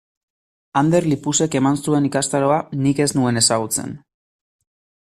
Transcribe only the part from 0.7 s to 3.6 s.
Ander Lipusek eman zuen ikastaroa nik ez nuen